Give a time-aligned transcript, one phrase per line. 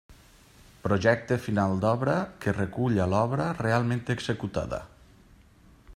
[0.85, 2.15] Projecte final d'obra
[2.45, 4.81] que reculla l'obra realment executada.